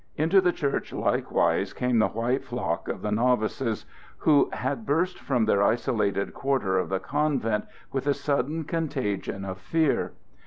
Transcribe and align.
Into 0.17 0.41
the 0.41 0.51
church 0.51 0.91
likewise 0.91 1.73
came 1.73 1.99
the 1.99 2.07
white 2.07 2.43
flock 2.43 2.87
of 2.87 3.03
the 3.03 3.11
novices, 3.11 3.85
who 4.17 4.49
had 4.51 4.83
burst 4.83 5.19
from 5.19 5.45
their 5.45 5.61
isolated 5.61 6.33
quarter 6.33 6.79
of 6.79 6.89
the 6.89 6.99
convent 6.99 7.65
with 7.91 8.07
a 8.07 8.15
sudden 8.15 8.63
contagion 8.63 9.45
of 9.45 9.59
fear. 9.59 10.13